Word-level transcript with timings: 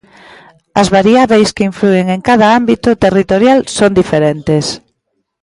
As 0.81 0.87
variábeis 0.97 1.49
que 1.55 1.67
inflúen 1.71 2.05
en 2.15 2.21
cada 2.29 2.47
ámbito 2.59 2.89
territorial 3.05 3.59
son 3.77 3.91
diferentes. 4.01 4.65